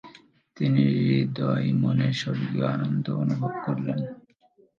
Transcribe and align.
তিনি 0.57 0.83
হৃতয় 0.99 1.67
মনে 1.73 2.07
স্বর্গীয় 2.13 2.65
আনন্দ 2.67 3.05
অনুভব 3.23 3.53
করলেন। 3.65 3.99